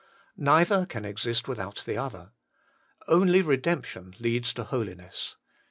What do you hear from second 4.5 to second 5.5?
to holiness.